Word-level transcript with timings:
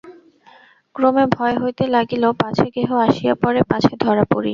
ক্রমে 0.95 1.25
ভয় 1.35 1.55
হইতে 1.61 1.83
লাগিল 1.95 2.23
পাছে 2.41 2.65
কেহ 2.75 2.89
আসিয়া 3.05 3.33
পড়ে, 3.41 3.61
পাছে 3.71 3.93
ধরা 4.03 4.23
পড়ি। 4.31 4.49